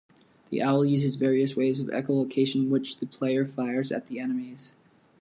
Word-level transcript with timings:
The 0.49 0.63
owl 0.63 0.83
uses 0.83 1.15
various 1.15 1.55
waves 1.55 1.79
of 1.79 1.91
echo-location 1.91 2.71
which 2.71 2.97
the 2.97 3.05
player 3.05 3.45
fires 3.45 3.91
at 3.91 4.07
the 4.07 4.19
enemies. 4.19 4.73